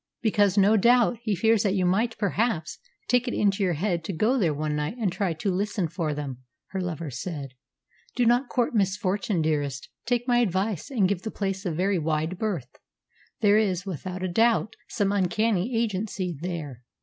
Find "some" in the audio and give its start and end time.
14.87-15.11